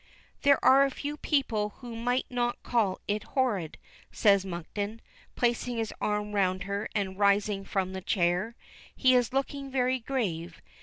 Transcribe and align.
"There 0.41 0.57
are 0.65 0.83
a 0.83 0.89
few 0.89 1.15
people 1.15 1.75
who 1.77 1.95
might 1.95 2.25
not 2.27 2.63
call 2.63 2.99
it 3.07 3.21
horrid," 3.21 3.77
says 4.11 4.43
Monkton, 4.43 4.99
placing 5.35 5.77
his 5.77 5.93
arm 6.01 6.31
round 6.33 6.63
her 6.63 6.89
and 6.95 7.19
rising 7.19 7.63
from 7.65 7.93
the 7.93 8.01
chair. 8.01 8.55
He 8.95 9.13
is 9.13 9.31
looking 9.31 9.69
very 9.69 9.99
grave. 9.99 10.59